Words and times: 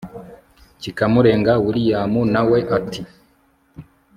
cyikamurenga 0.79 1.53
william 1.65 2.13
nawe 2.33 2.59
ati 2.77 3.01